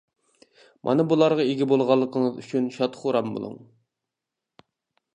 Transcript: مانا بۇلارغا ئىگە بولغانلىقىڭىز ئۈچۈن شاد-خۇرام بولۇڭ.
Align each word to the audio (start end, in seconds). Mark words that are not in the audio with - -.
مانا 0.89 1.05
بۇلارغا 1.11 1.45
ئىگە 1.51 1.69
بولغانلىقىڭىز 1.73 2.41
ئۈچۈن 2.45 2.73
شاد-خۇرام 2.79 3.33
بولۇڭ. 3.39 3.65